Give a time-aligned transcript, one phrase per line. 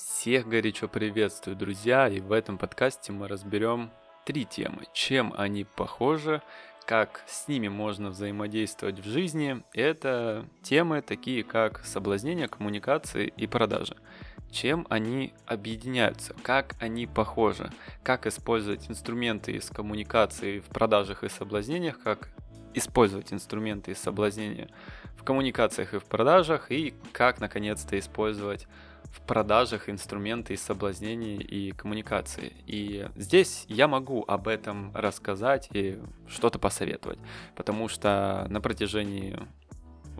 [0.00, 3.90] Всех горячо приветствую, друзья, и в этом подкасте мы разберем
[4.24, 4.84] три темы.
[4.94, 6.40] Чем они похожи,
[6.86, 9.62] как с ними можно взаимодействовать в жизни.
[9.74, 13.94] Это темы такие, как соблазнение, коммуникации и продажи.
[14.50, 17.70] Чем они объединяются, как они похожи,
[18.02, 22.30] как использовать инструменты из коммуникации в продажах и соблазнениях, как
[22.72, 24.70] использовать инструменты из соблазнения
[25.18, 28.66] в коммуникациях и в продажах, и как наконец-то использовать
[29.10, 32.52] в продажах инструменты из соблазнений и коммуникации.
[32.66, 37.18] И здесь я могу об этом рассказать и что-то посоветовать,
[37.56, 39.36] потому что на протяжении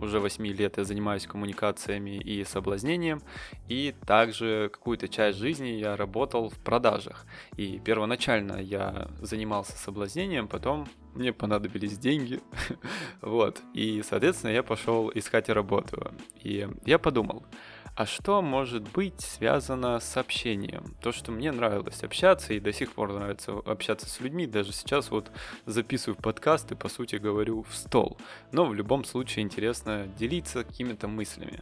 [0.01, 3.21] уже 8 лет я занимаюсь коммуникациями и соблазнением,
[3.67, 7.25] и также какую-то часть жизни я работал в продажах.
[7.55, 12.39] И первоначально я занимался соблазнением, потом мне понадобились деньги,
[13.21, 16.11] вот, и, соответственно, я пошел искать работу.
[16.41, 17.45] И я подумал,
[17.95, 20.95] а что может быть связано с общением?
[21.01, 25.11] То, что мне нравилось общаться и до сих пор нравится общаться с людьми, даже сейчас
[25.11, 25.29] вот
[25.65, 28.17] записываю подкаст и по сути говорю в стол.
[28.51, 31.61] Но в любом случае интересно делиться какими-то мыслями.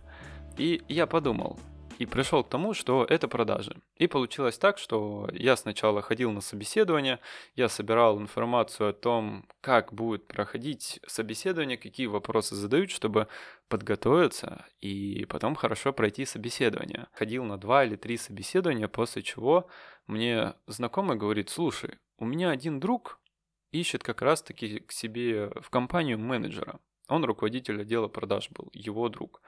[0.58, 1.60] И я подумал,
[2.00, 3.76] и пришел к тому, что это продажи.
[3.98, 7.20] И получилось так, что я сначала ходил на собеседование,
[7.56, 13.28] я собирал информацию о том, как будет проходить собеседование, какие вопросы задают, чтобы
[13.68, 17.08] подготовиться и потом хорошо пройти собеседование.
[17.12, 19.68] Ходил на два или три собеседования, после чего
[20.08, 23.20] мне знакомый говорит, слушай, у меня один друг
[23.72, 26.80] ищет как раз-таки к себе в компанию менеджера.
[27.10, 29.42] Он руководитель отдела продаж был, его друг.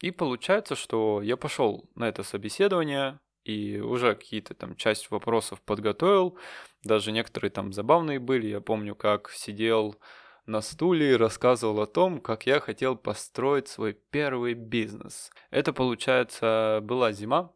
[0.00, 6.38] И получается, что я пошел на это собеседование и уже какие-то там часть вопросов подготовил.
[6.82, 8.48] Даже некоторые там забавные были.
[8.48, 9.96] Я помню, как сидел
[10.46, 15.30] на стуле и рассказывал о том, как я хотел построить свой первый бизнес.
[15.50, 17.52] Это, получается, была зима,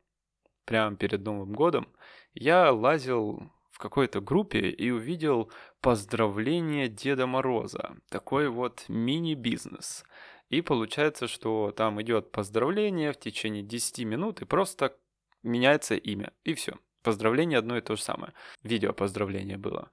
[0.64, 1.88] прямо перед Новым годом.
[2.34, 7.96] Я лазил в какой-то группе и увидел поздравление Деда Мороза.
[8.08, 10.04] Такой вот мини-бизнес.
[10.50, 14.96] И получается, что там идет поздравление в течение 10 минут и просто
[15.42, 16.32] меняется имя.
[16.44, 16.74] И все.
[17.02, 18.34] Поздравление одно и то же самое.
[18.62, 19.90] Видео поздравление было.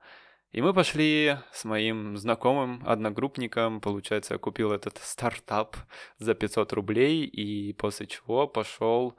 [0.52, 5.78] И мы пошли с моим знакомым одногруппником, получается, я купил этот стартап
[6.18, 9.16] за 500 рублей, и после чего пошел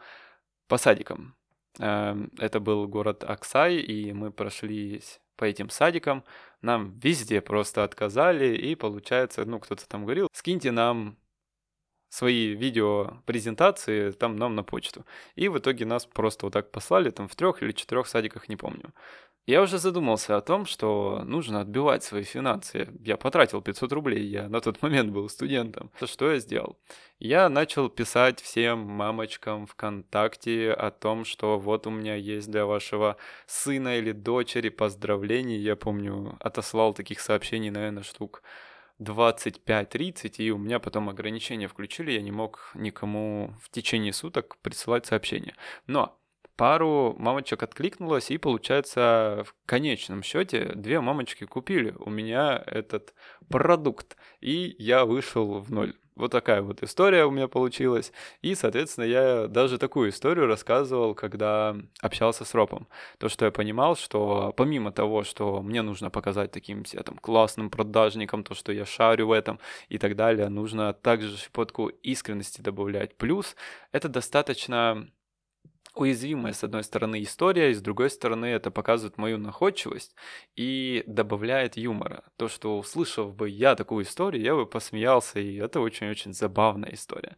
[0.67, 1.37] по садикам.
[1.79, 6.25] Эм, это был город Аксай, и мы прошлись по этим садикам.
[6.63, 11.19] Нам везде просто отказали, и получается, ну, кто-то там говорил, скиньте нам
[12.09, 15.05] свои видео презентации там нам на почту.
[15.35, 18.57] И в итоге нас просто вот так послали там в трех или четырех садиках, не
[18.57, 18.93] помню.
[19.49, 22.89] Я уже задумался о том, что нужно отбивать свои финансы.
[23.03, 25.91] Я потратил 500 рублей, я на тот момент был студентом.
[26.05, 26.79] Что я сделал?
[27.19, 33.17] Я начал писать всем мамочкам ВКонтакте о том, что вот у меня есть для вашего
[33.47, 35.57] сына или дочери поздравления.
[35.57, 38.43] Я помню, отослал таких сообщений, наверное, штук
[39.01, 45.07] 25-30, и у меня потом ограничения включили, я не мог никому в течение суток присылать
[45.07, 45.55] сообщения.
[45.87, 46.19] Но
[46.57, 53.15] пару мамочек откликнулось, и получается в конечном счете две мамочки купили у меня этот
[53.49, 55.95] продукт, и я вышел в ноль.
[56.19, 58.13] Вот такая вот история у меня получилась.
[58.43, 62.89] И, соответственно, я даже такую историю рассказывал, когда общался с Ропом.
[63.19, 67.71] То, что я понимал, что помимо того, что мне нужно показать таким себе там классным
[67.71, 73.17] продажникам, то, что я шарю в этом и так далее, нужно также щепотку искренности добавлять.
[73.17, 73.55] Плюс
[73.93, 75.09] это достаточно
[75.99, 80.15] уязвимая, с одной стороны, история, и с другой стороны, это показывает мою находчивость
[80.57, 82.25] и добавляет юмора.
[82.37, 87.37] То, что услышав бы я такую историю, я бы посмеялся, и это очень-очень забавная история.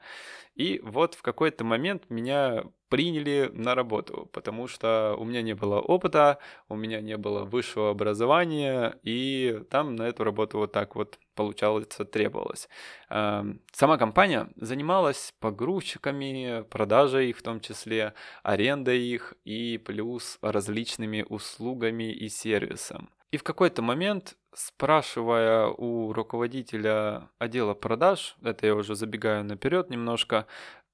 [0.54, 5.80] И вот в какой-то момент меня приняли на работу, потому что у меня не было
[5.80, 6.38] опыта,
[6.68, 11.86] у меня не было высшего образования, и там на эту работу вот так вот получалось,
[12.12, 12.68] требовалось.
[13.08, 18.12] Эм, сама компания занималась погрузчиками, продажей их в том числе,
[18.42, 23.08] арендой их и плюс различными услугами и сервисом.
[23.32, 30.46] И в какой-то момент, спрашивая у руководителя отдела продаж, это я уже забегаю наперед немножко,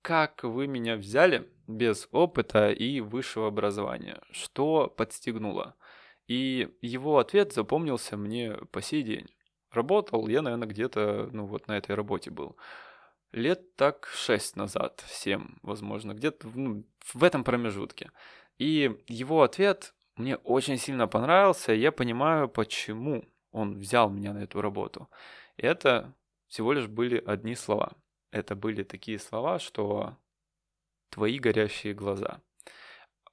[0.02, 4.20] как вы меня взяли без опыта и высшего образования?
[4.30, 5.74] Что подстегнуло?
[6.28, 9.26] И его ответ запомнился мне по сей день.
[9.76, 12.56] Работал я, наверное, где-то, ну вот на этой работе был.
[13.32, 18.10] Лет так шесть назад, семь, возможно, где-то ну, в этом промежутке.
[18.56, 24.38] И его ответ мне очень сильно понравился, и я понимаю, почему он взял меня на
[24.38, 25.10] эту работу.
[25.58, 26.14] Это
[26.46, 27.92] всего лишь были одни слова.
[28.30, 30.16] Это были такие слова, что
[31.10, 32.40] твои горящие глаза.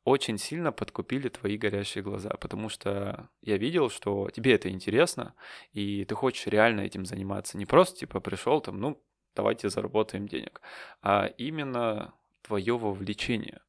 [0.04, 5.34] Очень сильно подкупили твои горящие глаза, потому что я видел, что тебе это интересно,
[5.72, 7.58] и ты хочешь реально этим заниматься.
[7.58, 9.02] Не просто типа пришел там, ну,
[9.36, 10.62] давайте заработаем денег,
[11.02, 13.62] а именно твое вовлечение.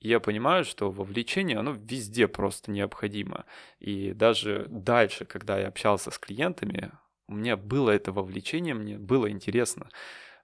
[0.00, 3.44] И я понимаю, что вовлечение, оно везде просто необходимо.
[3.80, 6.92] И даже дальше, когда я общался с клиентами,
[7.26, 9.88] у меня было это вовлечение, мне было интересно.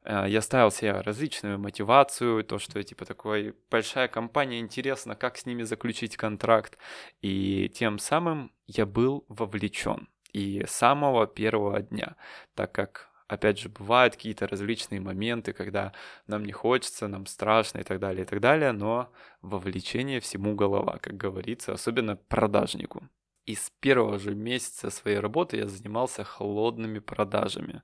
[0.05, 5.47] Э, я ставил себе различную мотивацию, то, что типа такой большая компания, интересно, как с
[5.47, 6.79] ними заключить контракт.
[7.23, 10.09] И тем самым я был вовлечен.
[10.33, 12.17] И с самого первого дня,
[12.55, 15.93] так как опять же, бывают какие-то различные моменты, когда
[16.27, 19.13] нам не хочется, нам страшно и так далее, и так далее, но
[19.43, 23.09] вовлечение всему голова, как говорится, особенно продажнику.
[23.47, 27.83] И с первого же месяца своей работы я занимался холодными продажами.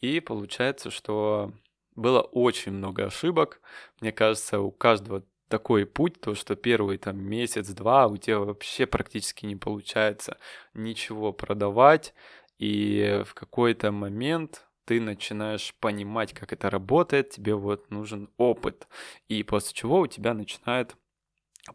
[0.00, 1.52] И получается, что
[1.94, 3.60] было очень много ошибок.
[4.00, 9.46] Мне кажется, у каждого такой путь, то что первый там месяц-два у тебя вообще практически
[9.46, 10.38] не получается
[10.72, 12.14] ничего продавать,
[12.58, 18.88] и в какой-то момент ты начинаешь понимать, как это работает, тебе вот нужен опыт,
[19.28, 20.96] и после чего у тебя начинает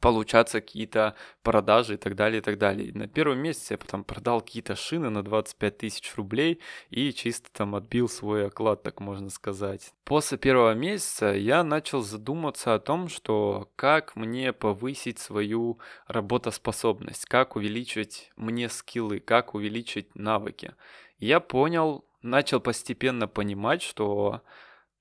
[0.01, 2.91] получаться какие-то продажи и так далее, и так далее.
[2.93, 6.59] На первом месяце я потом продал какие-то шины на 25 тысяч рублей
[6.91, 9.93] и чисто там отбил свой оклад, так можно сказать.
[10.03, 17.55] После первого месяца я начал задуматься о том, что как мне повысить свою работоспособность, как
[17.55, 20.75] увеличить мне скиллы, как увеличить навыки.
[21.17, 24.41] Я понял, начал постепенно понимать, что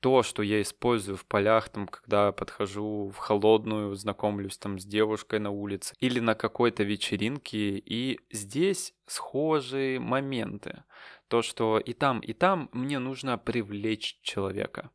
[0.00, 5.40] то, что я использую в полях, там, когда подхожу в холодную, знакомлюсь там с девушкой
[5.40, 10.84] на улице или на какой-то вечеринке, и здесь схожие моменты.
[11.28, 14.90] То, что и там, и там мне нужно привлечь человека.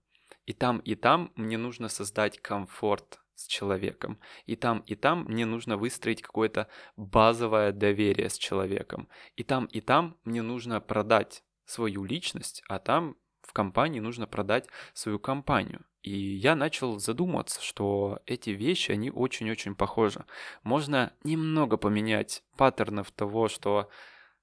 [0.45, 4.19] И там, и там мне нужно создать комфорт с человеком.
[4.45, 9.09] И там, и там мне нужно выстроить какое-то базовое доверие с человеком.
[9.35, 13.15] И там, и там мне нужно продать свою личность, а там
[13.53, 15.85] компании нужно продать свою компанию.
[16.01, 20.25] И я начал задуматься, что эти вещи, они очень-очень похожи.
[20.63, 23.89] Можно немного поменять паттернов того, что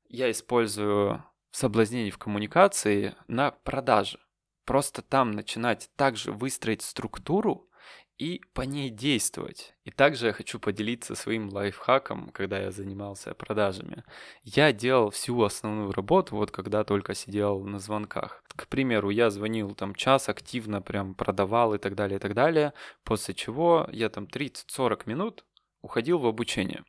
[0.09, 4.19] я использую в в коммуникации на продаже.
[4.65, 7.70] Просто там начинать также выстроить структуру,
[8.21, 9.75] и по ней действовать.
[9.85, 14.05] И также я хочу поделиться своим лайфхаком, когда я занимался продажами.
[14.43, 18.45] Я делал всю основную работу, вот когда только сидел на звонках.
[18.55, 22.75] К примеру, я звонил там час, активно прям продавал и так далее, и так далее,
[23.05, 25.47] после чего я там 30-40 минут
[25.81, 26.85] уходил в обучение.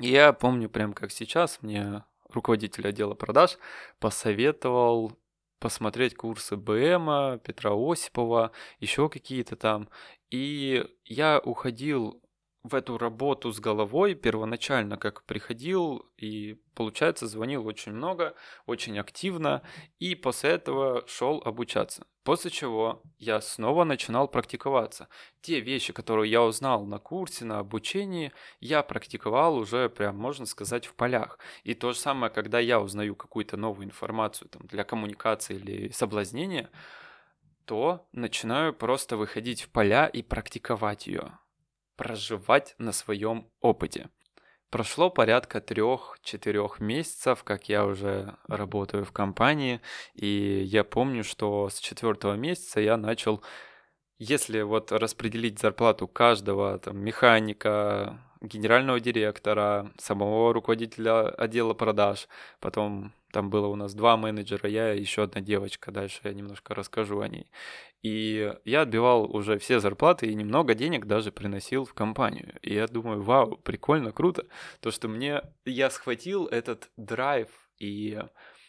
[0.00, 3.58] И я помню прям как сейчас мне руководитель отдела продаж
[4.00, 5.16] посоветовал
[5.58, 9.88] посмотреть курсы БМа, Петра Осипова, еще какие-то там.
[10.30, 12.22] И я уходил
[12.62, 18.34] в эту работу с головой первоначально, как приходил и, получается, звонил очень много,
[18.66, 19.62] очень активно,
[19.98, 22.06] и после этого шел обучаться.
[22.28, 25.08] После чего я снова начинал практиковаться.
[25.40, 30.84] Те вещи, которые я узнал на курсе, на обучении, я практиковал уже, прям можно сказать,
[30.84, 31.38] в полях.
[31.62, 36.68] И то же самое, когда я узнаю какую-то новую информацию там, для коммуникации или соблазнения,
[37.64, 41.32] то начинаю просто выходить в поля и практиковать ее
[41.96, 44.08] проживать на своем опыте.
[44.70, 49.80] Прошло порядка трех-четырех месяцев, как я уже работаю в компании,
[50.12, 53.42] и я помню, что с четвертого месяца я начал,
[54.18, 62.28] если вот распределить зарплату каждого там, механика, генерального директора, самого руководителя отдела продаж,
[62.60, 66.74] потом там было у нас два менеджера, я и еще одна девочка, дальше я немножко
[66.74, 67.50] расскажу о ней.
[68.02, 72.54] И я отбивал уже все зарплаты и немного денег даже приносил в компанию.
[72.62, 74.46] И я думаю, вау, прикольно, круто.
[74.80, 75.42] То, что мне...
[75.64, 78.20] Я схватил этот драйв и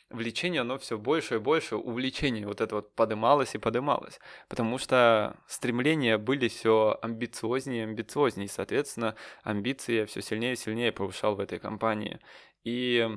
[0.10, 4.20] влечение, оно все больше и больше, увлечение вот это вот подымалось и подымалось.
[4.48, 8.48] Потому что стремления были все амбициознее и амбициознее.
[8.48, 12.20] соответственно, амбиции я все сильнее и сильнее повышал в этой компании.
[12.64, 13.08] И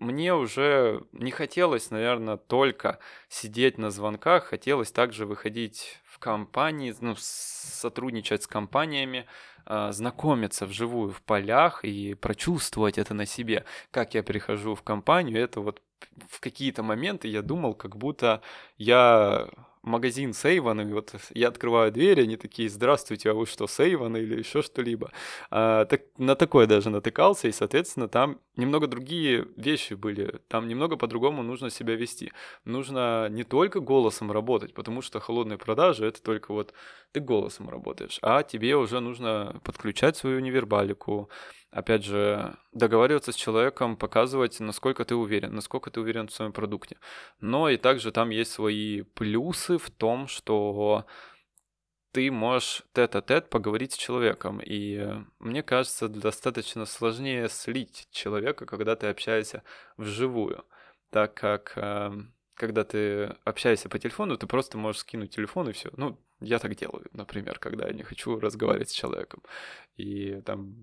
[0.00, 7.14] мне уже не хотелось, наверное, только сидеть на звонках, хотелось также выходить в компании, ну,
[7.18, 9.26] сотрудничать с компаниями,
[9.66, 13.64] а, знакомиться вживую в полях и прочувствовать это на себе.
[13.90, 15.82] Как я прихожу в компанию, это вот
[16.28, 18.42] в какие-то моменты я думал, как будто
[18.78, 19.48] я
[19.82, 24.38] магазин Сейван, и вот я открываю дверь, они такие, здравствуйте, а вы что, Сейван или
[24.38, 25.10] еще что-либо.
[25.50, 30.96] А, так, на такое даже натыкался, и, соответственно, там немного другие вещи были, там немного
[30.96, 32.32] по-другому нужно себя вести.
[32.64, 36.74] Нужно не только голосом работать, потому что холодные продажи— это только вот
[37.12, 41.28] ты голосом работаешь, а тебе уже нужно подключать свою невербалику,
[41.70, 46.98] опять же, договариваться с человеком, показывать, насколько ты уверен, насколько ты уверен в своем продукте.
[47.40, 51.06] Но и также там есть свои плюсы в том, что
[52.12, 54.60] ты можешь тет-а-тет поговорить с человеком.
[54.64, 55.06] И
[55.38, 59.62] мне кажется, достаточно сложнее слить человека, когда ты общаешься
[59.96, 60.64] вживую,
[61.10, 62.10] так как э,
[62.54, 65.90] когда ты общаешься по телефону, ты просто можешь скинуть телефон и все.
[65.96, 69.42] Ну, я так делаю, например, когда я не хочу разговаривать с человеком.
[69.96, 70.74] И там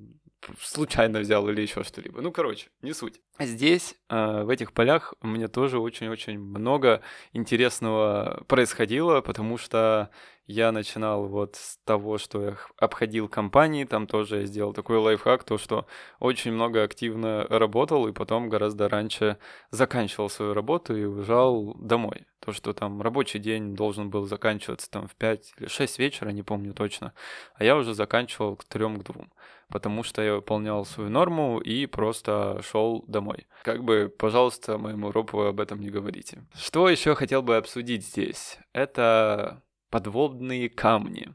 [0.61, 2.21] случайно взял или еще что-либо.
[2.21, 3.19] Ну, короче, не суть.
[3.39, 7.01] Здесь, э, в этих полях, у меня тоже очень-очень много
[7.33, 10.09] интересного происходило, потому что
[10.47, 15.43] я начинал вот с того, что я обходил компании, там тоже я сделал такой лайфхак,
[15.43, 15.85] то, что
[16.19, 19.37] очень много активно работал, и потом гораздо раньше
[19.71, 22.25] заканчивал свою работу и уезжал домой.
[22.39, 26.43] То, что там рабочий день должен был заканчиваться там в 5 или 6 вечера, не
[26.43, 27.13] помню точно,
[27.55, 29.25] а я уже заканчивал к 3 к 2
[29.69, 33.47] потому что я выполнял свою норму и просто шел домой.
[33.63, 36.45] Как бы, пожалуйста, моему ропу об этом не говорите.
[36.55, 38.57] Что еще хотел бы обсудить здесь?
[38.73, 41.33] Это подводные камни.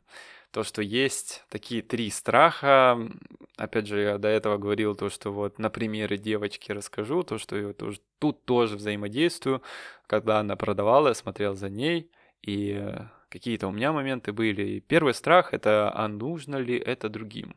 [0.51, 2.99] То, что есть такие три страха.
[3.57, 7.57] Опять же, я до этого говорил то, что вот на примере девочки расскажу, то, что
[7.57, 9.63] я тоже, тут тоже взаимодействую.
[10.07, 12.11] Когда она продавала, я смотрел за ней,
[12.43, 12.95] и
[13.31, 14.63] какие-то у меня моменты были.
[14.63, 17.55] И первый страх— это а нужно ли это другим?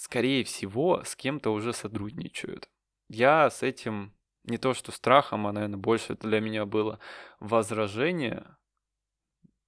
[0.00, 2.70] Скорее всего, с кем-то уже сотрудничают.
[3.10, 4.14] Я с этим
[4.44, 6.98] не то что страхом, а, наверное, больше для меня было
[7.38, 8.46] возражение,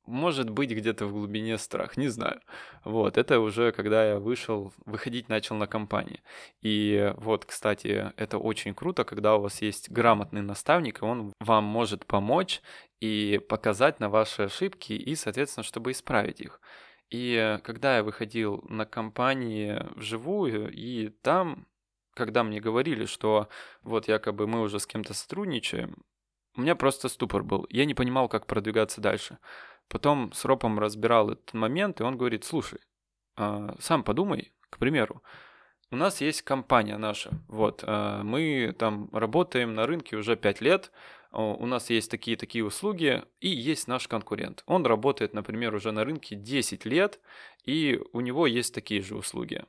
[0.07, 2.41] может быть, где-то в глубине страх, не знаю.
[2.83, 6.23] Вот, это уже когда я вышел, выходить начал на компании.
[6.62, 11.65] И вот, кстати, это очень круто, когда у вас есть грамотный наставник, и он вам
[11.65, 12.62] может помочь
[13.01, 16.59] и показать на ваши ошибки, и, соответственно, чтобы исправить их.
[17.12, 21.66] И когда я выходил на компании вживую, и там,
[22.14, 23.49] когда мне говорили, что
[23.83, 26.04] вот якобы мы уже с кем-то сотрудничаем,
[26.57, 27.66] у меня просто ступор был.
[27.69, 29.37] Я не понимал, как продвигаться дальше.
[29.88, 32.81] Потом с Ропом разбирал этот момент, и он говорит, слушай,
[33.37, 35.23] а, сам подумай, к примеру,
[35.90, 40.92] у нас есть компания наша, вот, а, мы там работаем на рынке уже 5 лет,
[41.33, 44.62] у нас есть такие-такие услуги, и есть наш конкурент.
[44.67, 47.21] Он работает, например, уже на рынке 10 лет,
[47.65, 49.65] и у него есть такие же услуги.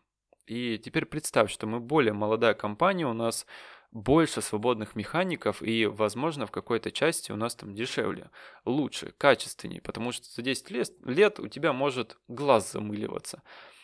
[0.45, 3.45] И теперь представь, что мы более молодая компания, у нас
[3.91, 8.29] больше свободных механиков, и, возможно, в какой-то части у нас там дешевле,
[8.65, 13.43] лучше, качественнее, потому что за 10 лет, лет у тебя может глаз замыливаться,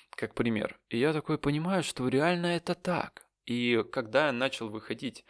[0.09, 0.79] как пример.
[0.89, 3.25] И я такой понимаю, что реально это так.
[3.45, 5.25] И когда я начал выходить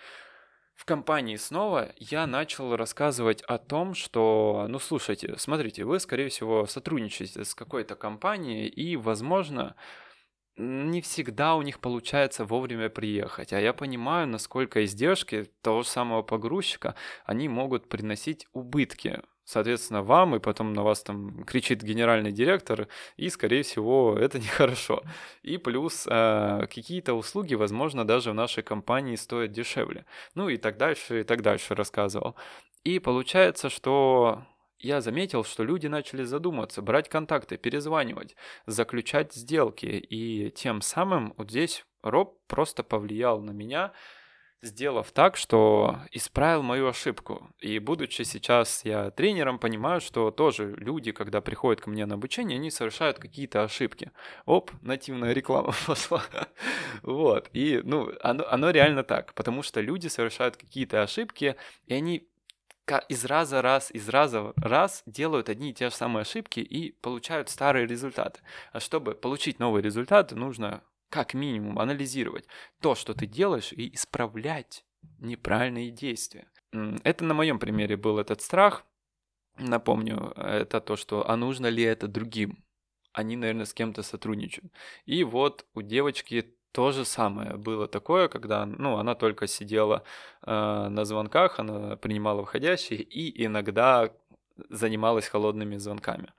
[0.80, 6.68] в компании снова, я начал рассказывать о том, что, ну слушайте, смотрите, вы, скорее всего,
[6.68, 9.76] сотрудничаете с какой-то компанией, и, возможно,
[10.56, 13.52] не всегда у них получается вовремя приехать.
[13.52, 16.96] А я понимаю, насколько издержки того же самого погрузчика,
[17.26, 19.22] они могут приносить убытки.
[19.50, 22.88] Соответственно, вам, и потом на вас там кричит генеральный директор,
[23.18, 25.02] и, скорее всего, это нехорошо.
[25.42, 30.06] И плюс э, какие-то услуги, возможно, даже в нашей компании стоят дешевле.
[30.36, 32.36] Ну и так дальше, и так дальше рассказывал.
[32.84, 34.44] И получается, что
[34.78, 38.36] я заметил, что люди начали задуматься, брать контакты, перезванивать,
[38.68, 39.88] заключать сделки.
[39.88, 43.94] И тем самым вот здесь Роб просто повлиял на меня,
[44.62, 47.50] сделав так, что исправил мою ошибку.
[47.60, 52.58] И будучи сейчас я тренером, понимаю, что тоже люди, когда приходят ко мне на обучение,
[52.58, 54.12] они совершают какие-то ошибки.
[54.46, 56.24] Оп, нативная реклама пошла.
[57.04, 57.50] вот.
[57.54, 61.56] И, ну, оно, оно реально так, потому что люди совершают какие-то ошибки,
[61.88, 62.28] и они
[63.08, 67.50] из раза раз, из раза раз делают одни и те же самые ошибки и получают
[67.50, 68.40] старые результаты.
[68.72, 72.48] А чтобы получить новые результаты, нужно как минимум анализировать
[72.82, 74.86] то, что ты делаешь, и исправлять
[75.20, 76.48] неправильные действия.
[77.04, 78.86] Это на моем примере был этот страх.
[79.58, 82.64] Напомню, это то, что а нужно ли это другим?
[83.12, 84.72] Они, наверное, с кем-то сотрудничают.
[85.06, 90.04] И вот у девочки то же самое было такое, когда ну, она только сидела
[90.44, 94.12] э, на звонках, она принимала входящие и иногда
[94.70, 96.32] занималась холодными звонками.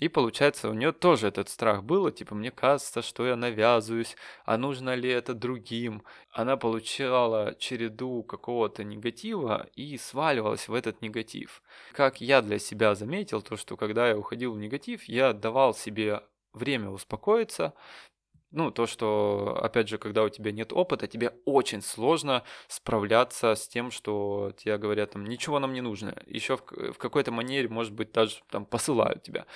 [0.00, 4.16] И получается, у нее тоже этот страх был, типа, мне кажется, что я навязываюсь,
[4.46, 6.02] а нужно ли это другим?
[6.30, 11.62] Она получала череду какого-то негатива и сваливалась в этот негатив.
[11.92, 16.22] Как я для себя заметил, то, что когда я уходил в негатив, я давал себе
[16.54, 17.74] время успокоиться,
[18.52, 23.68] ну, то, что, опять же, когда у тебя нет опыта, тебе очень сложно справляться с
[23.68, 26.20] тем, что тебе говорят, там, ничего нам не нужно.
[26.26, 29.46] Еще в, в какой-то манере, может быть, даже там посылают тебя.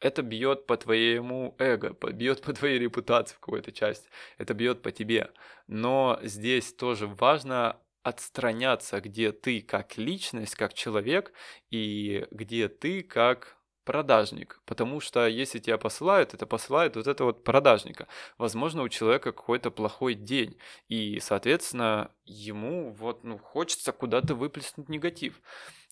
[0.00, 4.92] Это бьет по твоему эго, бьет по твоей репутации в какой-то части, это бьет по
[4.92, 5.30] тебе.
[5.66, 11.32] Но здесь тоже важно отстраняться, где ты как личность, как человек,
[11.70, 17.44] и где ты как продажник, потому что если тебя посылают, это посылают вот это вот
[17.44, 18.08] продажника.
[18.36, 25.40] Возможно, у человека какой-то плохой день, и, соответственно, ему вот, ну, хочется куда-то выплеснуть негатив.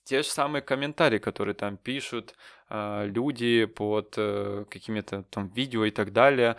[0.05, 2.35] Те же самые комментарии, которые там пишут
[2.69, 6.57] э, люди под э, какими-то там видео и так далее,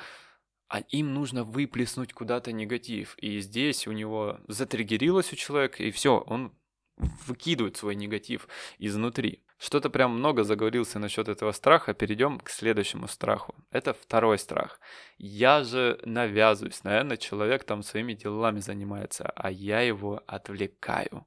[0.67, 3.15] а им нужно выплеснуть куда-то негатив.
[3.19, 6.51] И здесь у него затриггерилось у человека, и все, он
[6.97, 8.47] выкидывает свой негатив
[8.79, 9.43] изнутри.
[9.57, 11.93] Что-то прям много заговорился насчет этого страха.
[11.93, 13.55] Перейдем к следующему страху.
[13.71, 14.79] Это второй страх.
[15.17, 16.83] Я же навязываюсь.
[16.83, 21.25] Наверное, человек там своими делами занимается, а я его отвлекаю.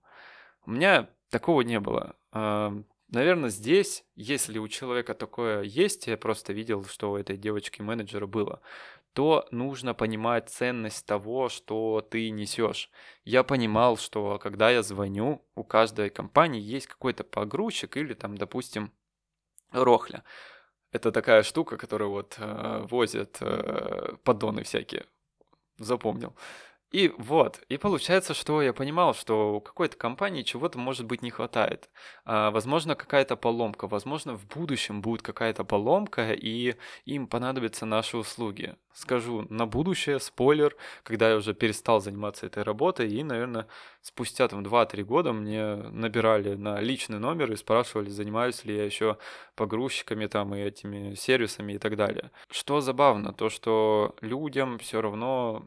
[0.66, 2.16] У меня такого не было.
[3.10, 8.60] Наверное, здесь, если у человека такое есть, я просто видел, что у этой девочки-менеджера было,
[9.14, 12.90] то нужно понимать ценность того, что ты несешь.
[13.24, 18.92] Я понимал, что когда я звоню, у каждой компании есть какой-то погрузчик или там, допустим,
[19.72, 20.22] рохля.
[20.92, 25.06] Это такая штука, которую вот э, возят э, поддоны всякие.
[25.78, 26.34] Запомнил.
[26.90, 31.28] И вот, и получается, что я понимал, что у какой-то компании чего-то, может быть, не
[31.28, 31.90] хватает.
[32.24, 38.74] А, возможно, какая-то поломка, возможно, в будущем будет какая-то поломка, и им понадобятся наши услуги.
[38.94, 43.68] Скажу на будущее, спойлер, когда я уже перестал заниматься этой работой, и, наверное,
[44.00, 49.18] спустя там 2-3 года мне набирали на личный номер и спрашивали, занимаюсь ли я еще
[49.56, 52.30] погрузчиками там и этими сервисами и так далее.
[52.50, 55.64] Что забавно, то, что людям все равно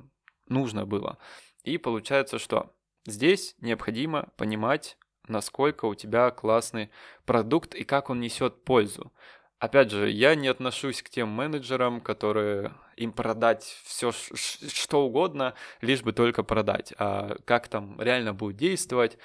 [0.48, 1.18] нужно было.
[1.64, 2.74] И получается, что
[3.06, 6.90] здесь необходимо понимать, насколько у тебя классный
[7.26, 9.14] продукт и как он несет пользу.
[9.60, 16.02] Опять же, я не отношусь к тем менеджерам, которые им продать все что угодно, лишь
[16.02, 16.94] бы только продать.
[16.98, 19.20] А как там реально будет действовать,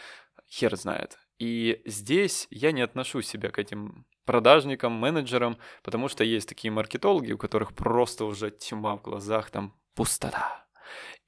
[0.46, 1.18] хер знает.
[1.38, 7.33] И здесь я не отношу себя к этим продажникам, менеджерам, потому что есть такие маркетологи,
[7.33, 10.65] у которых просто уже тьма в глазах, там пустота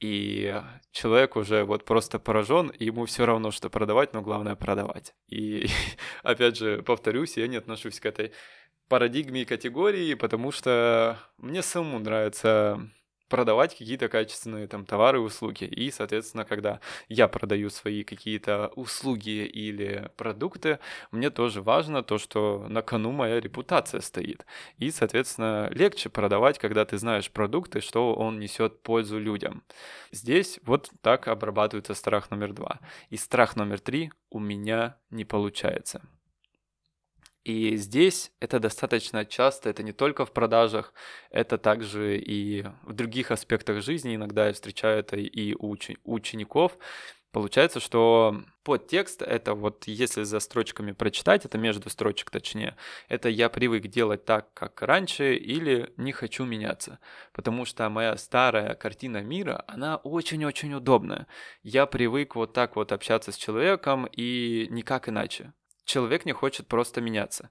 [0.01, 0.61] и
[0.93, 5.15] человек уже вот просто поражен, ему все равно, что продавать, но главное продавать.
[5.29, 5.67] И
[6.23, 8.33] опять же, повторюсь, я не отношусь к этой
[8.89, 12.91] парадигме и категории, потому что мне самому нравится
[13.29, 15.65] продавать какие-то качественные там товары и услуги.
[15.65, 20.79] И, соответственно, когда я продаю свои какие-то услуги или продукты,
[21.11, 24.45] мне тоже важно то, что на кону моя репутация стоит.
[24.79, 29.63] И, соответственно, легче продавать, когда ты знаешь продукты, что он несет пользу людям.
[30.13, 32.81] Здесь вот так обрабатывается страх номер два.
[33.11, 36.03] И страх номер три у меня не получается.
[37.49, 40.93] И здесь это достаточно часто, это не только в продажах,
[41.31, 44.17] это также и в других аспектах жизни.
[44.17, 46.77] Иногда я встречаю это и у учеников.
[47.33, 52.77] Получается, что подтекст— это вот если за строчками прочитать, это между строчек точнее,
[53.09, 56.99] это я привык делать так, как раньше, или не хочу меняться.
[57.33, 61.27] Потому что моя старая картина мира, она очень-очень удобная.
[61.63, 65.55] Я привык вот так вот общаться с человеком и никак иначе
[65.89, 67.51] человек не хочет просто меняться.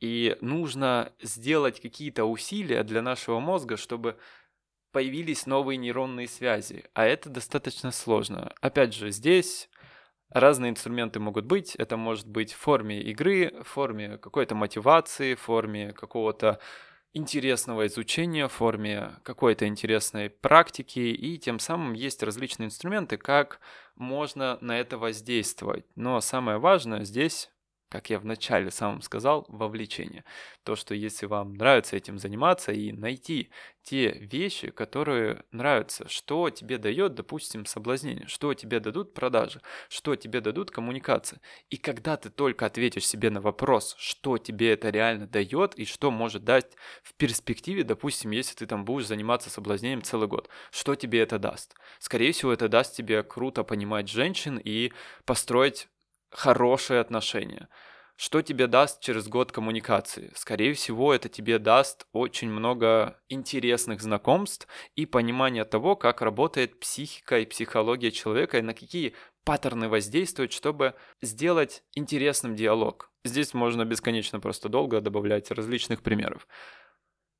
[0.00, 4.18] И нужно сделать какие-то усилия для нашего мозга, чтобы
[4.92, 6.84] появились новые нейронные связи.
[6.92, 8.52] А это достаточно сложно.
[8.60, 9.70] Опять же, здесь
[10.30, 11.76] разные инструменты могут быть.
[11.76, 16.58] Это может быть в форме игры, в форме какой-то мотивации, в форме какого-то
[17.12, 23.60] интересного изучения, в форме какой-то интересной практики, и тем самым есть различные инструменты, как
[23.94, 25.86] можно на это воздействовать.
[25.94, 27.50] Но самое важное здесь
[27.88, 30.24] как я вначале самом сказал, вовлечение.
[30.64, 33.50] То, что если вам нравится этим заниматься и найти
[33.82, 40.40] те вещи, которые нравятся, что тебе дает, допустим, соблазнение, что тебе дадут продажи, что тебе
[40.40, 41.40] дадут коммуникации.
[41.70, 46.10] И когда ты только ответишь себе на вопрос, что тебе это реально дает и что
[46.10, 46.72] может дать
[47.04, 51.76] в перспективе, допустим, если ты там будешь заниматься соблазнением целый год, что тебе это даст?
[52.00, 54.92] Скорее всего, это даст тебе круто понимать женщин и
[55.24, 55.88] построить
[56.30, 57.68] хорошие отношения.
[58.16, 60.32] Что тебе даст через год коммуникации?
[60.34, 67.38] Скорее всего, это тебе даст очень много интересных знакомств и понимания того, как работает психика
[67.40, 73.10] и психология человека, и на какие паттерны воздействуют, чтобы сделать интересным диалог.
[73.22, 76.48] Здесь можно бесконечно просто долго добавлять различных примеров.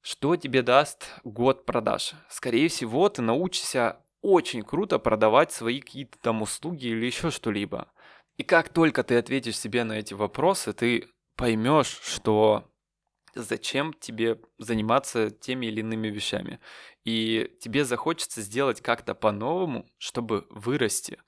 [0.03, 2.13] Что тебе даст год продаж?
[2.29, 7.89] Скорее всего, ты научишься очень круто продавать свои какие-то там услуги или еще что-либо.
[8.37, 12.71] И как только ты ответишь себе на эти вопросы, ты поймешь, что
[13.35, 16.59] зачем тебе заниматься теми или иными вещами.
[17.05, 21.19] И тебе захочется сделать как-то по-новому, чтобы вырасти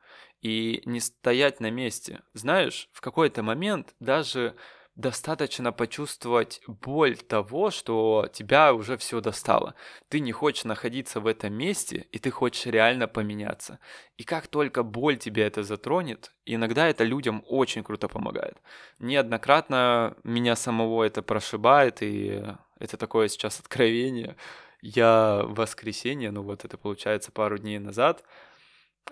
[0.40, 2.23] и не стоять на месте.
[2.33, 4.57] Знаешь, в какой-то момент даже
[4.98, 9.76] достаточно почувствовать боль того, что тебя уже все достало.
[10.08, 13.78] Ты не хочешь находиться в этом месте, и ты хочешь реально поменяться.
[14.16, 18.58] И как только боль тебе это затронет, иногда это людям очень круто помогает.
[18.98, 22.42] Неоднократно меня самого это прошибает, и
[22.80, 24.37] это такое сейчас откровение.
[24.82, 28.24] Я в воскресенье, ну вот это получается пару дней назад,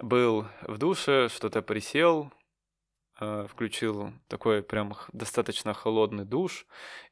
[0.02, 2.32] был в душе, что-то присел,
[3.18, 6.66] включил такой прям достаточно холодный душ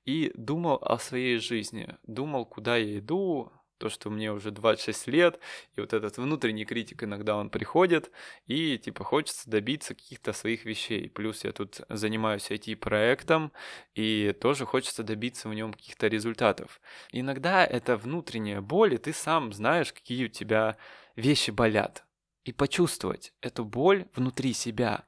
[0.05, 5.41] и думал о своей жизни, думал, куда я иду, то, что мне уже 26 лет,
[5.77, 8.11] и вот этот внутренний критик иногда он приходит,
[8.47, 11.09] и типа хочется добиться каких-то своих вещей.
[11.09, 13.53] Плюс я тут занимаюсь IT-проектом,
[13.95, 16.81] и тоже хочется добиться в нем каких-то результатов.
[17.13, 20.77] Иногда это внутренняя боль, и ты сам знаешь, какие у тебя
[21.17, 22.05] вещи болят.
[22.45, 25.05] И почувствовать эту боль внутри себя,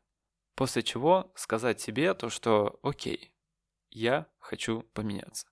[0.56, 3.30] После чего сказать себе то, что окей,
[3.90, 5.46] я хочу поменяться.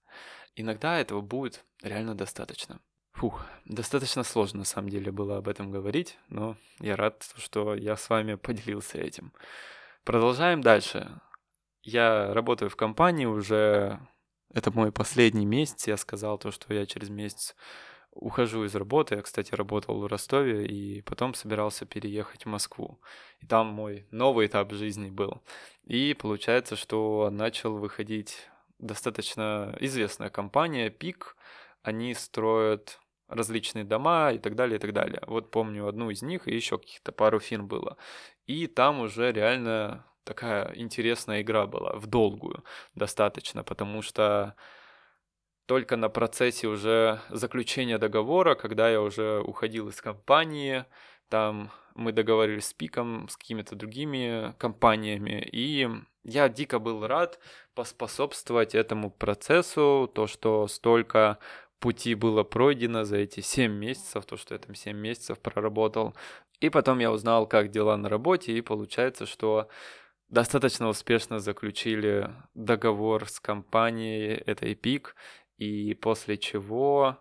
[0.57, 2.81] Иногда этого будет реально достаточно.
[3.12, 7.97] Фух, достаточно сложно на самом деле было об этом говорить, но я рад, что я
[7.97, 9.35] с вами поделился этим.
[10.05, 11.21] Продолжаем дальше.
[11.83, 14.01] Я работаю в компании уже...
[14.55, 15.87] Это мой последний месяц.
[15.87, 17.55] Я сказал то, что я через месяц
[18.14, 19.16] ухожу из работы.
[19.16, 23.00] Я, кстати, работал в Ростове и потом собирался переехать в Москву.
[23.40, 25.42] И там мой новый этап жизни был.
[25.85, 28.48] И получается, что начал выходить
[28.79, 31.37] достаточно известная компания Пик.
[31.83, 35.22] Они строят различные дома и так далее, и так далее.
[35.27, 37.96] Вот помню одну из них, и еще каких-то пару фирм было.
[38.46, 44.55] И там уже реально такая интересная игра была, в долгую достаточно, потому что
[45.66, 50.85] только на процессе уже заключения договора, когда я уже уходил из компании,
[51.29, 55.88] там мы договорились с Пиком, с какими-то другими компаниями, и
[56.24, 57.38] я дико был рад
[57.74, 61.38] поспособствовать этому процессу, то, что столько
[61.79, 66.14] пути было пройдено за эти 7 месяцев, то, что я там 7 месяцев проработал.
[66.61, 69.68] И потом я узнал, как дела на работе, и получается, что
[70.31, 75.14] достаточно успешно заключили договор с компанией этой Пик,
[75.57, 77.19] и после чего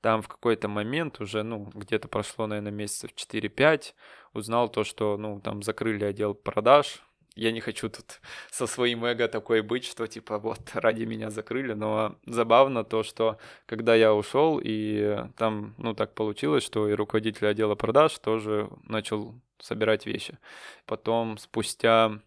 [0.00, 3.94] там в какой-то момент уже, ну, где-то прошло, наверное, месяцев 4-5,
[4.34, 7.02] узнал то, что, ну, там закрыли отдел продаж.
[7.34, 8.20] Я не хочу тут
[8.50, 13.38] со своим эго такой быть, что типа вот ради меня закрыли, но забавно то, что
[13.66, 19.34] когда я ушел, и там, ну, так получилось, что и руководитель отдела продаж тоже начал
[19.58, 20.38] собирать вещи.
[20.86, 22.20] Потом спустя,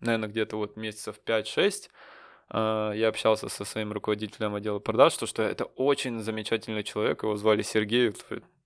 [0.00, 2.13] наверное, где-то вот месяцев 5-6 а,
[2.52, 7.62] я общался со своим руководителем отдела продаж, то, что это очень замечательный человек, его звали
[7.62, 8.12] Сергей,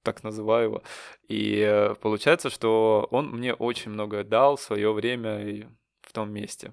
[0.02, 0.82] так называю его.
[1.28, 5.68] И э, получается, что он мне очень много дал в свое время
[6.00, 6.72] в том месте,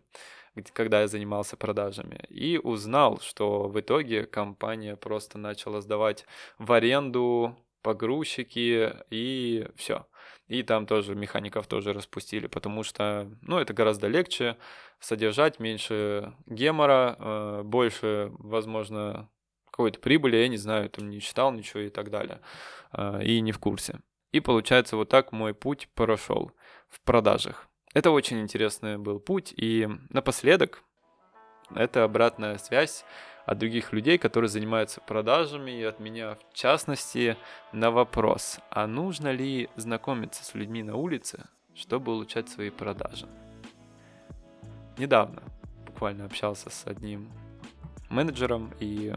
[0.74, 2.24] когда я занимался продажами.
[2.30, 6.26] И узнал, что в итоге компания просто начала сдавать
[6.58, 10.08] в аренду погрузчики и все.
[10.48, 14.58] И там тоже механиков тоже распустили, потому что, ну, это гораздо легче
[15.00, 19.30] содержать, меньше гемора, э, больше, возможно,
[19.70, 22.42] какой-то прибыли, я не знаю, там не читал ничего и так далее,
[22.92, 24.00] э, и не в курсе.
[24.32, 26.52] И получается, вот так мой путь прошел
[26.90, 27.68] в продажах.
[27.94, 30.82] Это очень интересный был путь, и напоследок,
[31.76, 33.06] это обратная связь
[33.46, 37.38] от других людей, которые занимаются продажами, и от меня в частности
[37.72, 43.28] на вопрос, а нужно ли знакомиться с людьми на улице, чтобы улучшать свои продажи.
[44.98, 45.44] Недавно
[45.86, 47.32] буквально общался с одним
[48.10, 49.14] менеджером, и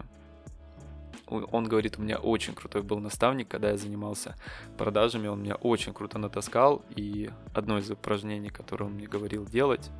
[1.26, 4.34] он говорит, у меня очень крутой был наставник, когда я занимался
[4.76, 9.90] продажами, он меня очень круто натаскал, и одно из упражнений, которое он мне говорил делать,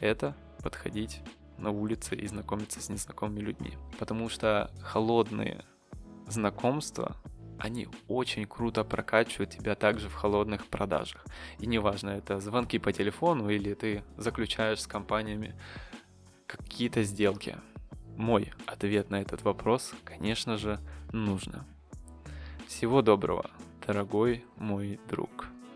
[0.00, 1.20] это подходить
[1.58, 3.72] на улице и знакомиться с незнакомыми людьми.
[3.98, 5.64] Потому что холодные
[6.26, 7.16] знакомства,
[7.58, 11.24] они очень круто прокачивают тебя также в холодных продажах.
[11.58, 15.54] И неважно, это звонки по телефону или ты заключаешь с компаниями
[16.46, 17.56] какие-то сделки.
[18.16, 20.78] Мой ответ на этот вопрос, конечно же,
[21.12, 21.66] нужно.
[22.66, 23.50] Всего доброго,
[23.86, 25.53] дорогой мой друг.